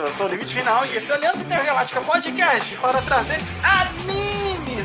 [0.00, 2.76] eu sou o Limite Final e esse é o Aliança Intergaláctica Podcast.
[2.76, 3.40] Para trazer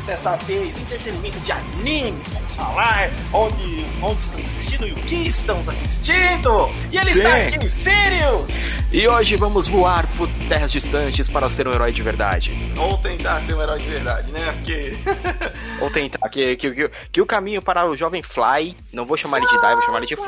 [0.02, 5.28] animes dessa vez, entretenimento de animes, vamos falar onde, onde estão assistindo e o que
[5.28, 6.70] estamos assistindo.
[6.90, 7.18] E ele Sim.
[7.18, 8.50] está aqui, Sirius!
[8.92, 12.52] E hoje vamos voar por terras distantes para ser um herói de verdade.
[12.76, 14.52] Ou tentar ser um herói de verdade, né?
[14.52, 14.96] Porque.
[15.80, 19.38] Ou tentar que, que, que, que o caminho para o jovem Fly, não vou chamar
[19.38, 20.24] ele de Die, vou chamar ele de Fly.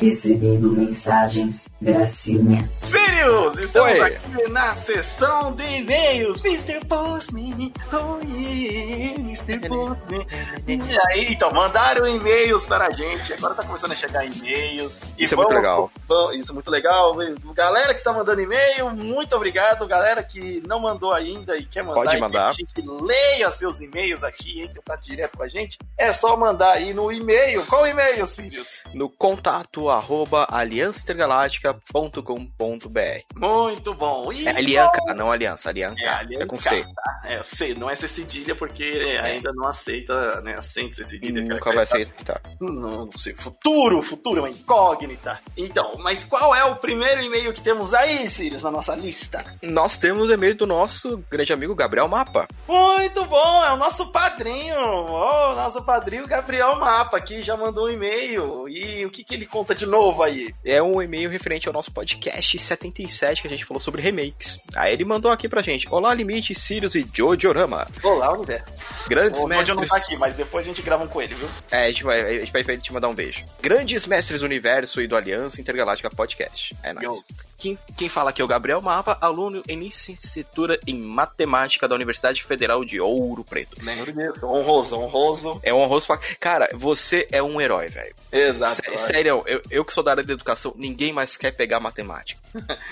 [0.00, 2.64] Recebendo mensagens, gracinha.
[2.70, 4.00] Sirius, estamos Oi.
[4.00, 6.40] aqui na sessão de e-mails.
[6.44, 6.84] Mr.
[6.86, 7.72] Postman.
[7.92, 9.68] Oh, yeah, Mr.
[9.68, 10.24] Postman.
[10.68, 10.78] E
[11.08, 13.32] aí, então, mandaram e-mails para a gente.
[13.32, 15.00] Agora tá começando a chegar e-mails.
[15.18, 15.90] E Isso é muito legal.
[16.06, 17.16] vamos- Isso é muito legal.
[17.52, 19.84] Galera que está mandando e-mail, muito obrigado.
[19.88, 22.54] Galera que não mandou ainda e quer mandar, Pode e mandar.
[22.54, 26.36] que a gente leia seus e-mails aqui, em contato direto com a gente, é só
[26.36, 27.66] mandar aí no e-mail.
[27.66, 28.84] Qual e-mail, Sirius?
[28.94, 34.32] No contato arroba aliançaintergaláctica.com.br Muito bom.
[34.32, 36.00] E É Alianca, não Aliança, Alianca.
[36.00, 36.82] É, É, Alianca, com C.
[36.82, 37.20] tá?
[37.24, 41.42] É, C, não é C cedilha porque é, ainda não aceita, né, acento C cedilha.
[41.42, 42.40] que Nunca vai aceitar.
[42.60, 45.40] Não, não sei, futuro, futuro é uma incógnita.
[45.56, 49.44] Então, mas qual é o primeiro e-mail que temos aí, Sirius, na nossa lista?
[49.62, 52.46] Nós temos o e-mail do nosso grande amigo Gabriel Mapa.
[52.66, 54.76] Muito bom, é o nosso padrinho.
[54.78, 58.68] Oh, nosso padrinho Gabriel Mapa aqui já mandou um e-mail.
[58.68, 60.52] E o que, que ele conta de novo aí?
[60.64, 64.60] É um e-mail referente ao nosso podcast 77 que a gente falou sobre remakes.
[64.74, 67.86] Aí ele mandou aqui pra gente: Olá, Limite, Sirius e Jojorama.
[68.02, 68.64] Olá, Universo.
[69.08, 69.88] Grandes O Rodio não mestres.
[69.88, 71.48] tá aqui, mas depois a gente grava um com ele, viu?
[71.70, 73.44] É, a gente vai, a gente vai te mandar um beijo.
[73.62, 76.76] Grandes mestres do universo e do Aliança Intergaláctica Podcast.
[76.82, 77.04] É nóis.
[77.06, 77.14] Yo.
[77.56, 82.44] Quem, quem fala aqui é o Gabriel Mapa, aluno em licenciatura em matemática da Universidade
[82.44, 83.76] Federal de Ouro Preto.
[83.84, 84.46] Lembro disso.
[84.46, 85.58] Honroso, honroso.
[85.64, 86.18] É um honroso pra...
[86.38, 88.14] Cara, você é um herói, velho.
[88.30, 88.76] Exato.
[88.76, 92.40] Sé- Sério, eu, eu que sou da área da educação, ninguém mais quer pegar matemática.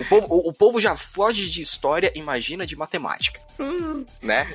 [0.00, 3.41] O povo, o, o povo já foge de história, imagina de matemática.
[4.22, 4.54] Né?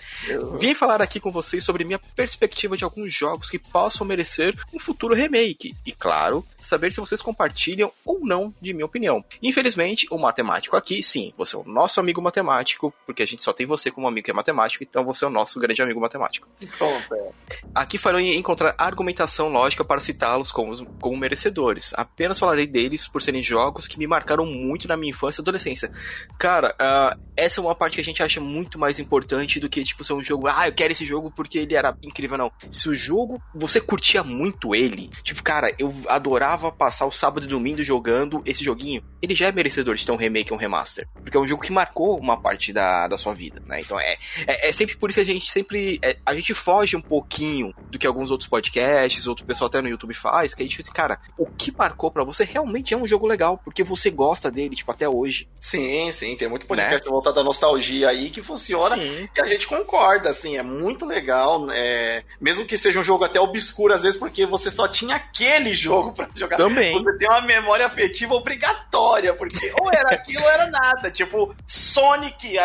[0.60, 4.80] Vim falar aqui com vocês sobre minha perspectiva de alguns jogos que possam merecer um
[4.80, 5.76] futuro remake.
[5.86, 9.24] E claro, saber se vocês compartilham ou não de minha opinião.
[9.42, 13.54] Infelizmente, o matemático aqui, sim, você é o nosso amigo matemático, porque a gente só
[13.54, 16.48] tem você como amigo que é matemático, então você é o nosso grande amigo matemático.
[16.78, 17.34] Pronto.
[17.74, 21.94] Aqui farei encontrar argumentação lógica para citá-los como, como merecedores.
[22.14, 25.92] Apenas falarei deles por serem jogos que me marcaram muito na minha infância e adolescência.
[26.38, 29.84] Cara, ah, essa é uma parte que a gente acha muito mais importante do que,
[29.84, 32.52] tipo, ser um jogo, ah, eu quero esse jogo porque ele era incrível, não.
[32.70, 37.50] Se o jogo, você curtia muito ele, tipo, cara, eu adorava passar o sábado e
[37.50, 41.08] domingo jogando esse joguinho, ele já é merecedor de ter um remake ou um remaster.
[41.16, 43.80] Porque é um jogo que marcou uma parte da, da sua vida, né?
[43.80, 44.18] Então é,
[44.48, 46.00] é, é sempre por isso que a gente sempre.
[46.02, 49.90] é, a gente foge um pouquinho do que alguns outros podcasts, outro pessoal até no
[49.90, 52.98] YouTube faz, que a gente fala assim, cara, o que marcou pra você realmente é
[52.98, 55.48] um jogo legal, porque você gosta dele, tipo, até hoje.
[55.60, 59.30] Sim, sim, tem muito podcast voltado à nostalgia aí que funciona Sim.
[59.36, 63.40] e a gente concorda, assim, é muito legal, é, mesmo que seja um jogo até
[63.40, 66.58] obscuro às vezes, porque você só tinha aquele jogo pra jogar.
[66.58, 66.94] Também.
[66.94, 71.12] Você tem uma memória afetiva obrigatória, porque ou era aquilo ou era nada.
[71.12, 72.56] Tipo, Sonic.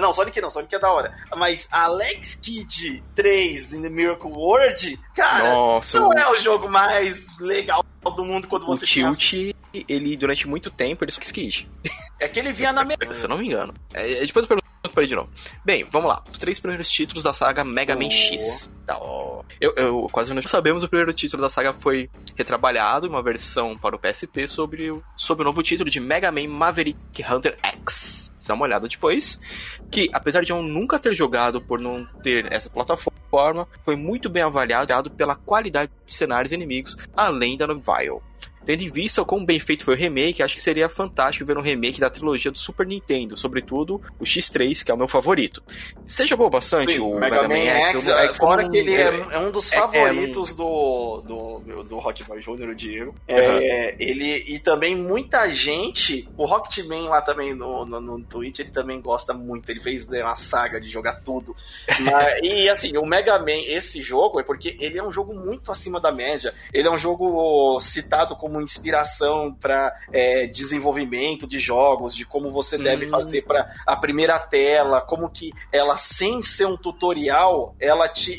[0.00, 1.14] não, Sonic não, Sonic é da hora.
[1.36, 7.26] Mas Alex Kidd 3 in the Miracle World, cara, Nossa, não é o jogo mais
[7.38, 7.84] legal
[8.16, 9.54] do mundo quando o você tinha- Tilt,
[9.88, 11.68] ele durante muito tempo ele só quis Kid.
[12.18, 12.84] É que ele vinha na
[13.14, 13.72] Se eu não me engano.
[13.94, 15.28] É, é, depois eu pergunto Parei de novo.
[15.64, 16.24] Bem, vamos lá.
[16.32, 18.70] Os três primeiros títulos da saga Mega Man X.
[18.86, 19.42] Tá, ó.
[19.60, 23.76] Eu, eu quase não sabemos, o primeiro título da saga foi retrabalhado em uma versão
[23.76, 28.32] para o PSP sobre, o- sobre o novo título de Mega Man Maverick Hunter X.
[28.46, 29.38] Dá uma olhada depois.
[29.90, 33.17] Que, apesar de eu nunca ter jogado por não ter essa plataforma,
[33.84, 38.22] foi muito bem avaliado pela qualidade de cenários e inimigos, além da novel.
[38.64, 41.56] Tendo em vista o quão bem feito foi o remake, acho que seria fantástico ver
[41.56, 45.62] um remake da trilogia do Super Nintendo, sobretudo o X3, que é o meu favorito.
[46.06, 49.00] Você jogou bastante Sim, o Mega, Man X, Eu- é fora como- que ele é,
[49.08, 52.74] é- é um dos é- é, favoritos do, do, do, do Rock Boy Jr., o
[52.74, 53.14] Diego.
[53.26, 58.70] É, ele, e também muita gente, o Rocketman lá também no, no, no Twitch, ele
[58.70, 61.54] também gosta muito, ele fez né, uma saga de jogar tudo.
[62.00, 65.72] Mas- e assim, o Mega Man, esse jogo, é porque ele é um jogo muito
[65.72, 69.92] acima da média, ele é um jogo citado como inspiração para
[70.52, 73.08] desenvolvimento de jogos, de como você deve Hum.
[73.10, 78.38] fazer para a primeira tela, como que ela, sem ser um tutorial, ela te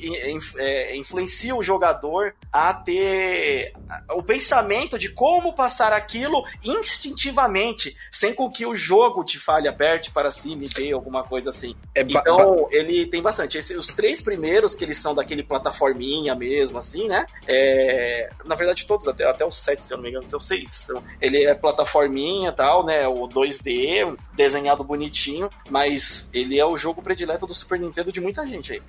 [0.57, 3.73] é, influencia o jogador a ter
[4.11, 10.11] o pensamento de como passar aquilo instintivamente, sem com que o jogo te fale, aperte
[10.11, 11.75] para cima e dê alguma coisa assim.
[11.95, 13.57] é Então, ele tem bastante.
[13.57, 17.25] Esse- os três primeiros, que eles são daquele plataforminha mesmo, assim, né?
[17.47, 20.39] É, na verdade, todos, até, até o 7, se eu não me engano, até o
[20.39, 20.71] 6.
[20.71, 23.07] são- Ele é plataforminha e tal, né?
[23.07, 28.45] O 2D, desenhado bonitinho, mas ele é o jogo predileto do Super Nintendo de muita
[28.45, 28.81] gente aí.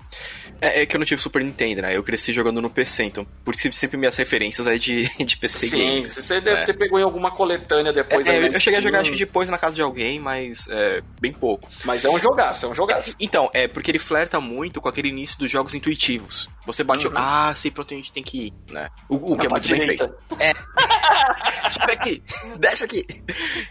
[0.60, 1.96] é, é que eu não tive Super Nintendo, né?
[1.96, 5.68] Eu cresci jogando no PC, então por isso sempre minhas referências é de, de PC
[5.68, 6.06] Sim, game.
[6.06, 6.64] você deve É.
[6.66, 8.26] ter pegou em alguma coletânea depois.
[8.26, 11.02] É, aí eu cheguei a jogar acho que depois na casa de alguém, mas é,
[11.20, 11.68] bem pouco.
[11.84, 13.14] Mas é um jogaço, é um jogaço.
[13.20, 16.48] Então, é porque ele flerta muito com aquele início dos jogos intuitivos.
[16.72, 17.14] Você bate, Uhum.
[17.16, 18.88] ah, sei pra onde a gente tem que ir, né?
[19.08, 20.14] O, o que é muito bem direita.
[20.36, 20.60] feito.
[21.70, 22.22] Sobe aqui,
[22.58, 23.06] desce aqui.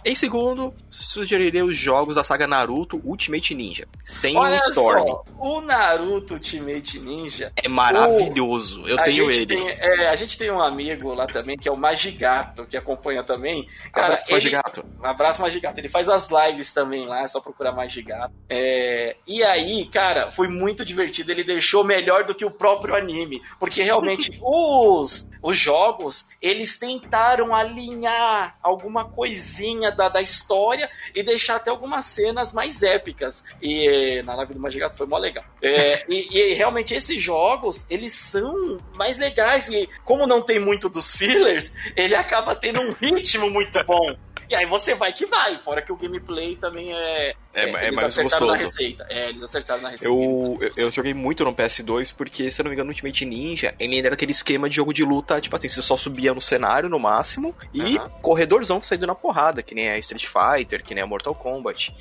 [0.06, 5.06] Em segundo, sugeriria os jogos da saga Naruto Ultimate Ninja, sem Olha o Storm.
[5.08, 9.46] só, o Naruto Ultimate Ninja É maravilhoso, eu a tenho ele.
[9.46, 13.24] Tem, é, a gente tem um amigo lá também, que é o Magigato, que acompanha
[13.24, 13.68] também.
[13.92, 14.86] Cara, Abraço, ele, Gato.
[15.02, 15.80] um abraço, Magigato.
[15.80, 18.34] Ele faz as lives também lá, é só procurar Magigato.
[18.50, 21.32] É, e aí, cara, foi muito divertido.
[21.32, 23.42] Ele deixou melhor do que o próprio anime.
[23.60, 31.56] Porque realmente os, os jogos, eles tentaram alinhar alguma coisinha da, da história e deixar
[31.58, 33.44] até algumas cenas mais épicas.
[33.62, 35.44] E na live do Magigato foi mó legal.
[35.62, 39.70] É, e, e realmente esses jogos, eles são mais legais.
[39.70, 44.16] E como não tem muito dos fillers, ele acaba tendo um ritmo muito bom.
[44.50, 47.36] E aí você vai que vai, fora que o gameplay também é.
[47.54, 48.72] É, é eles mais acertaram na gostoso.
[48.72, 49.06] receita.
[49.10, 50.12] É, eles acertaram na receita.
[50.12, 53.26] Eu, eu, eu joguei muito no PS2 porque, se eu não me engano, no Ultimate
[53.26, 56.34] Ninja, ele ainda era aquele esquema de jogo de luta, tipo assim, você só subia
[56.34, 58.10] no cenário no máximo e Aham.
[58.22, 61.94] corredorzão saindo na porrada, que nem a Street Fighter, que nem a Mortal Kombat.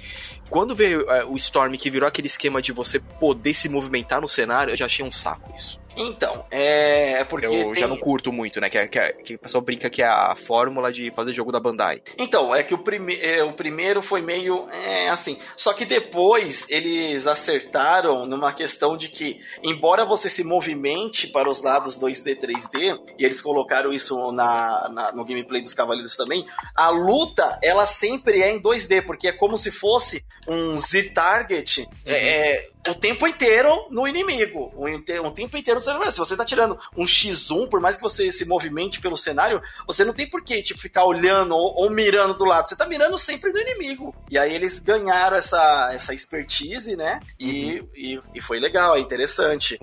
[0.49, 4.29] Quando veio é, o Storm, que virou aquele esquema de você poder se movimentar no
[4.29, 5.79] cenário, eu já achei um saco isso.
[5.99, 7.47] Então, é, é porque.
[7.47, 8.69] Eu tem- já não curto muito, né?
[8.71, 11.51] Que, é- que, é- que o pessoal brinca que é a fórmula de fazer jogo
[11.53, 12.03] da Bandai.
[12.17, 13.19] Então, é que o, prime...
[13.21, 15.39] é, o primeiro foi meio é, assim.
[15.57, 21.63] Só que depois eles acertaram numa questão de que, embora você se movimente para os
[21.63, 26.89] lados 2D, 3D, e eles colocaram isso na, na- no gameplay dos Cavaleiros também, a
[26.91, 32.95] luta, ela sempre é em 2D, porque é como se fosse um Z-Target é, o
[32.95, 34.73] tempo inteiro no inimigo.
[34.75, 34.87] O,
[35.27, 36.13] o tempo inteiro no cenário.
[36.13, 40.05] Se você tá tirando um X1, por mais que você se movimente pelo cenário, você
[40.05, 42.69] não tem por que tipo, ficar olhando ou, ou mirando do lado.
[42.69, 44.15] Você tá mirando sempre no inimigo.
[44.31, 47.21] E aí eles ganharam essa, essa expertise, né?
[47.39, 49.79] E, e, e foi legal, é interessante.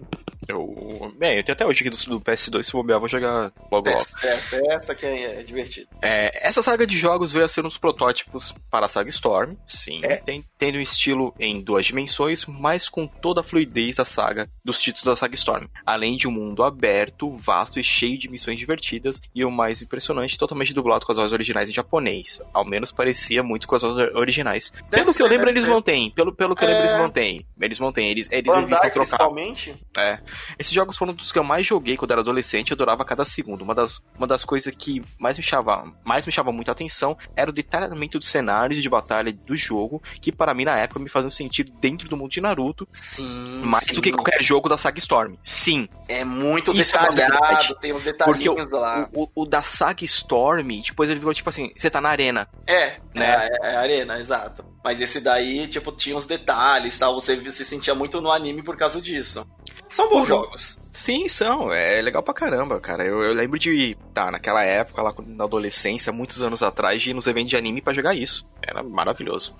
[0.47, 1.11] Eu.
[1.17, 4.05] Bem, eu tenho até hoje aqui do, do PS2, se bobear, vou jogar logo logo.
[4.21, 5.87] Testa, testa que é, é divertido.
[6.01, 9.55] É, essa saga de jogos veio a ser um dos protótipos para a saga Storm,
[9.67, 10.17] sim, É.
[10.17, 14.79] tem- tendo um estilo em duas dimensões, mas com toda a fluidez da saga, dos
[14.79, 19.21] títulos da saga Storm, além de um mundo aberto, vasto e cheio de missões divertidas,
[19.33, 23.41] e o mais impressionante, totalmente dublado com as vozes originais em japonês, ao menos parecia
[23.43, 24.71] muito com as vozes originais.
[24.89, 25.69] pelo que ser, eu lembro, deve eles ser.
[25.73, 26.87] mantêm, pelo, pelo que eu lembro, É.
[26.87, 28.99] eles mantêm, eles mantêm, eles, eles Bandai, evitam trocar.
[29.17, 29.75] principalmente.
[29.97, 30.19] É.
[30.59, 33.61] Esses jogos foram dos que eu mais joguei quando era adolescente, eu adorava cada segundo.
[33.63, 37.49] Uma das, uma das coisas que mais me chamava, mais me chamava muita atenção era
[37.49, 41.31] o detalhamento dos cenários de batalha do jogo, que para mim na época me faziam
[41.31, 43.61] sentido dentro do mundo de Naruto, Sim.
[43.65, 44.15] mais do que sim.
[44.15, 45.35] qualquer jogo da saga Storm.
[45.43, 45.87] Sim.
[46.07, 47.75] É muito Isso é detalhado, verdade.
[47.79, 49.09] tem uns Porque detalhinhos lá.
[49.13, 52.47] O, o- o da saga Storm, depois ele ficou tipo assim, você tá na arena.
[52.67, 53.47] É, Né?
[53.61, 54.65] é, é arena, exato.
[54.85, 57.15] Mas esse daí, tipo, tinha uns detalhes, tal.
[57.15, 59.43] Você se sentia muito no anime por causa disso.
[59.89, 60.25] São bons Uhum.
[60.27, 60.79] jogos.
[60.93, 61.73] Sim, são.
[61.73, 63.03] É legal pra caramba, cara.
[63.03, 67.13] Eu, eu lembro de, tá, naquela época, lá na adolescência, muitos anos atrás, de ir
[67.15, 68.45] nos eventos de anime pra jogar isso.
[68.61, 69.55] Era maravilhoso.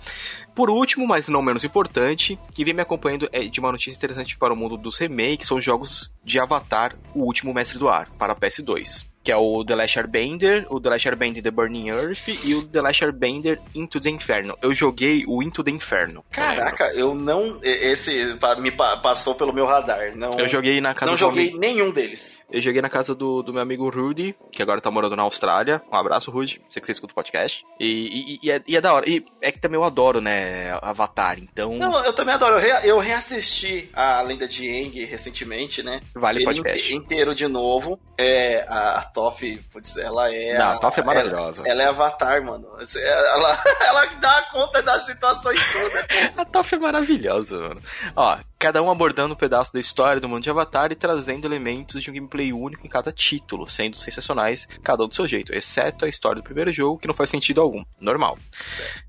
[0.54, 4.38] Por último, mas não menos importante, que vem me acompanhando é de uma notícia interessante
[4.38, 8.36] para o mundo dos remakes, são jogos de Avatar, o último mestre do ar, para
[8.36, 9.08] PS2.
[9.26, 12.62] Que é o The Last Airbender, o The Last Airbender The Burning Earth e o
[12.64, 14.56] The Last Airbender Into the Inferno.
[14.62, 16.20] Eu joguei o Into the Inferno.
[16.20, 16.24] eu.
[16.30, 17.60] Caraca, eu não.
[17.64, 20.16] Esse me pa- passou pelo meu radar.
[20.16, 22.40] Não, Eu joguei na casa não joguei nenhum deles.
[22.52, 25.82] Eu joguei na casa do, do meu amigo Rudy, que agora tá morando na Austrália.
[25.92, 26.62] Um abraço, Rudy.
[26.70, 27.64] Sei que você escuta o podcast.
[27.80, 29.10] E, e- e é, e é da hora.
[29.10, 31.38] E é que também eu adoro, né, Avatar.
[31.40, 32.56] Então, Não, eu também adoro.
[32.56, 36.00] Eu, rea- eu reassisti a Lenda de Aang recentemente, né?
[36.14, 36.94] vale Ele podcast.
[36.94, 38.00] inte- inteiro de novo.
[38.18, 40.58] É, a, a Toff, putz, ela é.
[40.58, 41.62] Não, a, a Toff é maravilhosa.
[41.64, 42.68] Ela, ela é avatar, mano.
[42.96, 46.06] Ela, ela dá conta das situações todas.
[46.38, 47.82] A Toff é maravilhosa, mano.
[48.16, 52.02] Ó, cada um abordando um pedaço da história do mundo de Avatar e trazendo elementos
[52.02, 56.06] de um gameplay único em cada título, sendo sensacionais, cada um do seu jeito, exceto
[56.06, 57.84] a história do primeiro jogo, que não faz sentido algum.
[58.00, 58.38] Normal.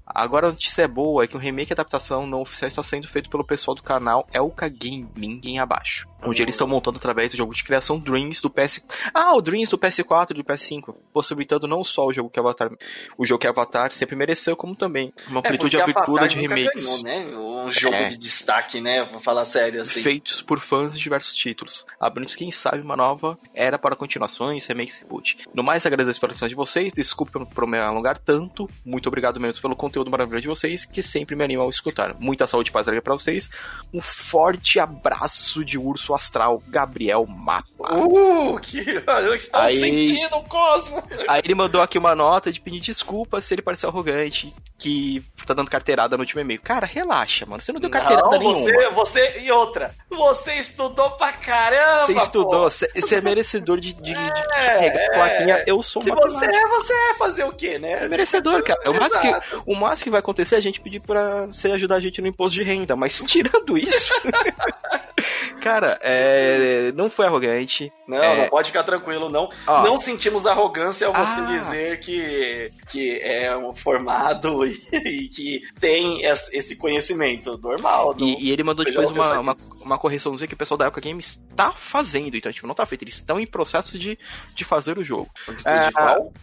[0.07, 3.29] Agora a notícia boa é que um remake e adaptação não oficial está sendo feito
[3.29, 6.07] pelo pessoal do canal Elka Gaming em abaixo.
[6.23, 8.85] Onde eles estão montando através do jogo de criação Dreams do PS.
[9.13, 10.95] Ah, o Dreams do PS4 e do PS5.
[11.13, 12.71] Possibilitando não só o jogo que Avatar.
[13.19, 16.85] O jogo que Avatar sempre mereceu, como também uma amplitude de É, abertura de remakes.
[16.85, 17.27] Ganhou, né?
[17.37, 18.09] Um jogo É.
[18.09, 19.05] de destaque, né?
[19.05, 20.03] Vou falar sério assim.
[20.03, 24.99] feitos por fãs de diversos títulos, abrindo quem sabe uma nova era para continuações, remakes
[24.99, 25.39] e reboot.
[25.55, 29.39] No mais, agradeço pela atenção de vocês, desculpe por- por me alongar tanto, muito obrigado
[29.39, 32.15] mesmo pelo conteúdo maravilhoso de vocês, que sempre me animam a escutar.
[32.19, 33.49] Muita saúde e paz e alegria pra vocês,
[33.93, 37.95] um forte abraço de urso astral, Gabriel Mapa.
[37.97, 41.03] Uh, que eu estou Aí- sentindo o cosmo.
[41.29, 45.55] Aí ele mandou aqui uma nota de pedir desculpas se ele parecer arrogante, que tá
[45.55, 46.61] dando carteirada no último e-mail.
[46.61, 48.57] Cara, relaxa, mano, você não deu carteirada Não, nenhuma.
[48.57, 49.95] você, você e outra.
[50.11, 52.03] Você estudou pra caramba.
[52.03, 54.15] Você estudou, você você é merecedor de, de, de
[54.57, 55.07] É, carregar é.
[55.07, 55.65] a plaquinha.
[55.67, 57.97] Eu sou Se você é, você é fazer o quê, né?
[57.97, 58.91] Você é merecedor, cara.
[58.91, 61.97] O máximo, que, o máximo que vai acontecer é a gente pedir pra você ajudar
[61.97, 62.97] a gente no imposto de renda.
[62.97, 64.13] Mas tirando isso.
[65.61, 67.93] cara, é, não foi arrogante.
[68.07, 68.43] Não, É.
[68.43, 69.49] não pode ficar tranquilo, não.
[69.67, 69.83] Ó.
[69.83, 71.45] Não sentimos arrogância ao você Ah.
[71.47, 78.15] dizer que, que é um formado e, e que tem es- esse conhecimento normal.
[78.17, 81.01] não- E, e ele mandou depois uma, uma, uma correçãozinha que o pessoal da Época
[81.01, 82.37] Games está fazendo.
[82.37, 83.03] Então, tipo, não tá feito.
[83.03, 84.19] Eles estão em processo de,
[84.55, 85.29] de fazer o jogo.
[85.65, 85.91] É?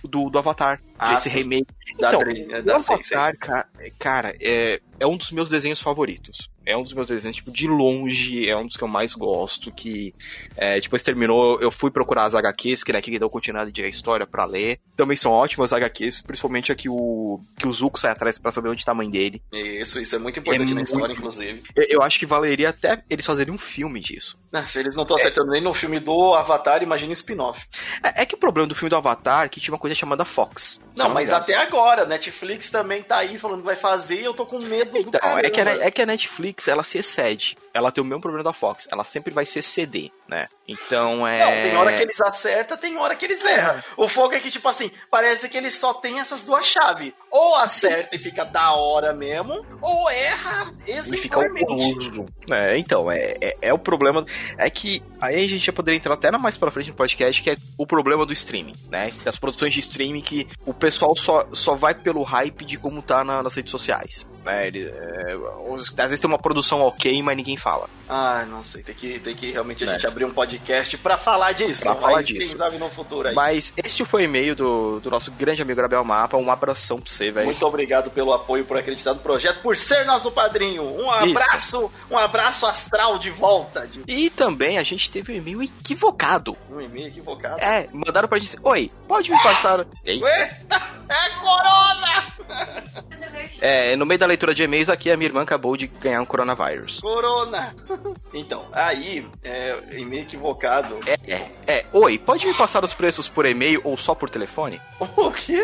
[0.04, 0.80] Do, do Avatar.
[1.00, 1.38] Ah, desse sim.
[1.38, 1.68] remake.
[1.98, 3.16] Da então, Dream, é, o da sim, sim.
[3.16, 3.68] Avatar, ca-
[4.00, 6.50] cara, é, é um dos meus desenhos favoritos.
[6.66, 9.72] É um dos meus desenhos, tipo, de longe, é um dos que eu mais gosto,
[9.72, 10.14] que
[10.56, 14.26] é, depois terminou, eu fui procurar as HQs, que né, que deu continuidade de história
[14.26, 14.80] pra ler.
[14.96, 18.70] Também são ótimas HQs, principalmente a que o, que o Zuko sai atrás pra saber
[18.70, 19.42] onde tá a mãe dele.
[19.52, 21.64] Isso, isso é muito importante É na história, muito- inclusive.
[21.76, 24.38] Eu, eu acho que valeria até eles fazerem um filme disso.
[24.54, 27.66] Ah, se eles não estão acertando nem no filme do Avatar, imagina o spin-off.
[28.04, 30.24] É, é que o problema do filme do Avatar é que tinha uma coisa chamada
[30.24, 30.80] Fox.
[30.96, 34.46] Não, mas até agora, Netflix também tá aí falando que vai fazer e eu tô
[34.46, 35.42] com medo do Então, caramba.
[35.48, 37.58] é que, a, é que a Netflix, ela se excede.
[37.74, 38.88] Ela tem o mesmo problema da Fox.
[38.92, 40.48] Ela sempre vai se exceder, né?
[40.68, 41.40] Então, é...
[41.40, 43.82] Não, tem hora que eles acertam, tem hora que eles erram.
[43.98, 47.14] O fogo é que, tipo assim, parece que eles só tem essas duas chaves.
[47.32, 52.24] Ou acerta e fica da hora mesmo, ou erra E fica exemplarmente.
[52.52, 54.24] É, então, é, é, é o problema.
[54.58, 57.50] É que aí a gente já poderia entrar até mais pra frente no podcast, que
[57.50, 59.12] é o problema do streaming, né?
[59.24, 63.24] Das produções de streaming que o pessoal só, só vai pelo hype de como tá
[63.24, 64.28] na- nas redes sociais.
[64.44, 64.68] Né?
[64.68, 65.34] Ele, é,
[65.98, 67.90] às vezes tem uma produção ok, mas ninguém fala.
[68.08, 69.90] Ah, não sei, tem que, tem que realmente a É.
[69.92, 71.82] gente abrir um podcast pra falar disso.
[71.82, 72.48] Pra falar mas disso.
[72.48, 73.34] Quem sabe no futuro aí.
[73.34, 76.38] Mas este foi o e-mail do, do nosso grande amigo Gabriel Mapa.
[76.38, 77.46] Um abração pra você, velho.
[77.48, 80.84] Muito obrigado pelo apoio, por acreditar no projeto, por ser nosso padrinho.
[80.84, 83.88] Um abraço, um abraço astral de volta.
[83.88, 86.56] De E também a gente teve um e-mail equivocado.
[86.70, 87.60] um e-mail equivocado.
[87.64, 88.58] É, mandaram pra gente.
[88.62, 89.86] Oi, pode me passar.
[90.04, 90.60] Ei, Ué?
[91.10, 92.34] É corona!
[93.62, 96.26] É, no meio da leitura de e-mails aqui, a minha irmã acabou de ganhar um
[96.26, 97.00] coronavírus.
[97.00, 97.74] Corona!
[98.34, 101.00] Então, aí, é, e-mail equivocado.
[101.06, 101.86] É, é, é.
[101.94, 104.82] Oi, pode me passar os preços por e-mail ou só por telefone?
[105.16, 105.64] O quê?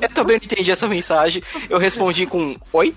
[0.00, 1.42] Eu também não entendi essa mensagem.
[1.68, 2.94] Eu respondi com Oi?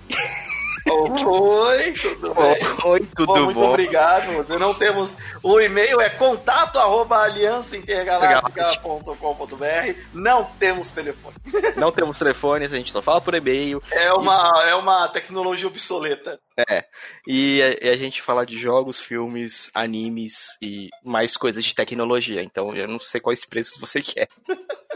[0.90, 2.56] Oi, tudo bem?
[2.84, 3.68] Oi, tudo Bom, muito bom?
[3.68, 4.32] obrigado.
[4.36, 5.14] Você não temos.
[5.42, 10.00] O e-mail é contato arroba aliançaintergaláctica.com.br.
[10.14, 11.36] Não temos telefone.
[11.76, 13.80] Não temos telefones, a gente só fala por e-mail.
[13.90, 16.40] É uma, é uma tecnologia obsoleta.
[16.68, 16.84] É.
[17.26, 22.42] E a, e a gente fala de jogos, filmes, animes e mais coisas de tecnologia.
[22.42, 24.28] Então eu não sei quais preços você quer.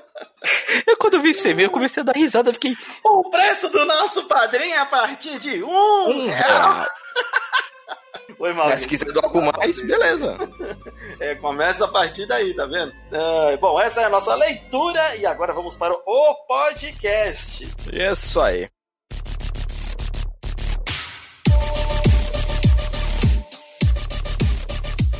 [0.87, 2.77] Eu, quando vi esse e-mail, eu comecei a dar risada, fiquei.
[3.05, 6.73] O preço do nosso padrinho é a partir de um, Um real.
[6.73, 6.87] real.
[8.39, 8.69] Foi mal.
[8.71, 10.37] Mas se quiser doar com mais, beleza.
[11.21, 12.93] É, começa a partir daí, tá vendo?
[13.13, 17.69] Ah, bom, essa é a nossa leitura e agora vamos para o podcast.
[17.93, 18.69] Isso aí.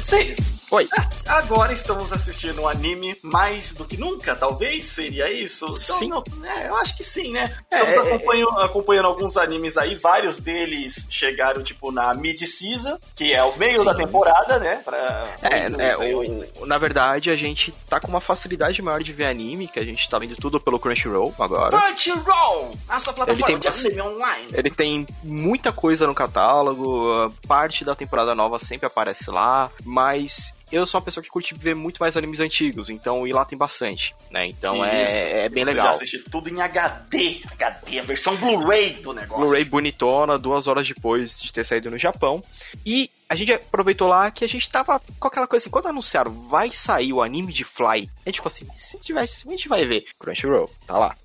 [0.01, 0.89] Sirius, Oi.
[1.29, 4.87] agora estamos assistindo um anime mais do que nunca, talvez?
[4.87, 5.67] Seria isso?
[5.67, 6.09] Então, Sim.
[6.09, 7.55] não- é, eu acho que sim, né?
[7.71, 13.43] Estamos É, acompanhando, acompanhando alguns animes aí, vários deles chegaram, tipo, na mid-season, que é
[13.45, 13.85] o meio Sim.
[13.85, 14.77] da temporada, né?
[14.83, 19.27] Pra, É, é, o- na verdade, a gente tá com uma facilidade maior de ver
[19.27, 21.79] anime, que a gente tá vendo tudo pelo Crunchyroll agora.
[21.83, 22.71] Crunchyroll!
[22.89, 24.49] A sua plataforma de anime online.
[24.55, 30.87] Ele tem muita coisa no catálogo, parte da temporada nova sempre aparece lá, mas eu
[30.87, 34.15] sou uma pessoa que curte ver muito mais animes antigos, então e lá tem bastante,
[34.31, 34.47] né?
[34.47, 35.15] Então Isso.
[35.15, 35.85] é, é bem legal.
[35.85, 37.43] já assiste tudo em HD.
[37.53, 39.45] HD, a versão Blu-ray do negócio.
[39.45, 42.43] Blu-ray bonitona, duas horas depois de ter saído no Japão.
[42.87, 46.31] E a gente aproveitou lá que a gente tava com aquela coisa assim, quando anunciaram
[46.31, 49.85] vai sair o anime de Fly, a gente ficou assim, se tiver, a gente vai
[49.85, 50.05] ver.
[50.19, 51.17] Crunchyroll, tá lá.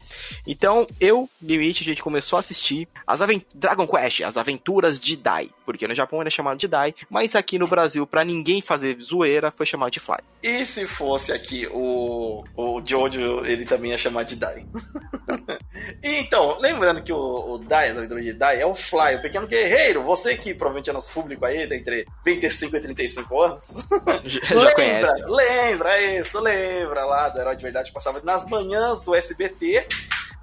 [0.45, 3.19] Então, eu, Limite, a gente começou a assistir as
[3.53, 5.49] Dragon Quest, as aventuras de Dai.
[5.65, 9.51] Porque no Japão era chamado de Dai, mas aqui no Brasil, pra ninguém fazer zoeira,
[9.51, 10.19] foi chamado de Fly.
[10.41, 14.65] E se fosse aqui o, o Jojo, ele também ia chamar de Dai.
[16.03, 19.47] Então, lembrando que o, o Dai, as aventuras de Dai, é o Fly, o pequeno
[19.47, 20.03] guerreiro.
[20.03, 23.75] Você que provavelmente é nosso público aí, entre 25 e 35 anos.
[24.25, 25.23] Já, já lembra, conhece.
[25.25, 29.87] lembra isso, lembra lá do Herói de Verdade que passava nas manhãs do SBT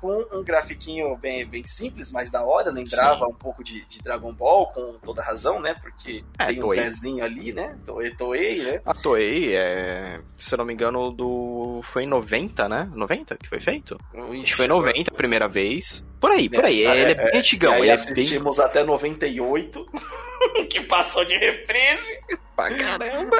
[0.05, 4.35] com um grafiquinho bem, bem simples, mas da hora, lembrava um pouco de, de Dragon
[4.35, 5.75] Ball, com toda razão, né?
[5.81, 6.81] Porque É, tem um Toei.
[6.83, 7.75] pezinho ali, né?
[7.87, 8.83] Toei, Toei, né?
[8.85, 12.87] A Toei, é, se eu não me engano, do foi em 90, né?
[12.95, 13.99] 90 que foi feito?
[14.15, 16.05] Acho que foi em 90 a primeira vez.
[16.21, 16.85] Por aí, por aí.
[16.85, 17.73] É, ele é é, bem antigão.
[17.73, 19.87] e aí Ele é bem assistimos até 98,
[20.71, 22.21] que passou de reprise.
[22.57, 23.37] pra caramba.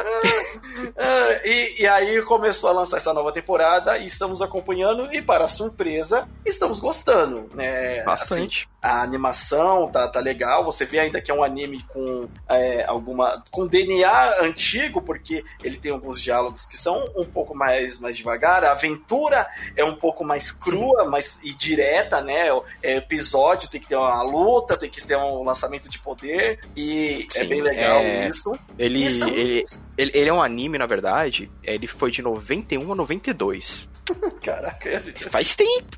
[0.97, 5.49] Ah, e, e aí começou a lançar essa nova temporada e estamos acompanhando e para
[5.49, 7.99] surpresa estamos gostando, né?
[8.01, 8.69] Assim, Bastante.
[8.85, 10.63] A animação tá, tá legal.
[10.67, 15.79] Você vê ainda que é um anime com é, alguma com DNA antigo, porque ele
[15.79, 18.63] tem alguns diálogos que são um pouco mais, mais devagar.
[18.63, 22.49] A aventura é um pouco mais crua, mais e direta, né?
[22.83, 27.27] É, episódio tem que ter uma luta, tem que ter um lançamento de poder e
[27.35, 28.59] é Sim, bem legal é- isso.
[28.79, 29.65] Ele, estamos- ele,
[29.97, 31.51] ele, ele é um anime, na verdade.
[31.63, 33.89] Ele foi de 91 a 92.
[34.43, 35.97] Caraca, e a gente Faz tempo.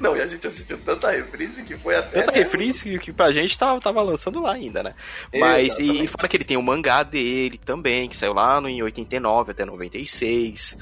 [0.00, 2.23] Não, e a gente assistiu tanta reprise que foi até.
[2.26, 2.44] Tanta né?
[2.44, 4.94] reprise que pra gente tava, tava lançando lá ainda, né?
[5.34, 8.68] Mas, e, e fora que ele tem o mangá dele também, que saiu lá no,
[8.68, 10.78] em 89 até 96.